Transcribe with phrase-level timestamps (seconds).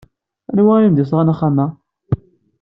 [0.51, 1.67] Anwa ay am-d-yesɣan axxam-a?